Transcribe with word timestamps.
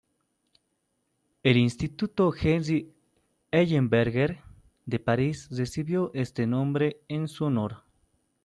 El 1.43 1.57
instituto 1.57 2.33
Henri 2.35 2.91
Ellenberger 3.51 4.39
de 4.87 4.97
París 4.97 5.47
recibió 5.51 6.09
este 6.15 6.47
nombre 6.47 6.97
en 7.07 7.27
su 7.27 7.45
honor. 7.45 7.83